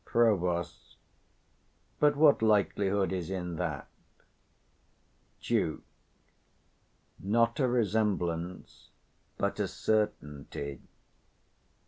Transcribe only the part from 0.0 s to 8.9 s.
Prov. But what likelihood is in that? Duke. Not a resemblance,